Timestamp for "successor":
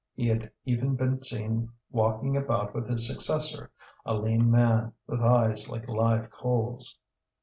3.07-3.69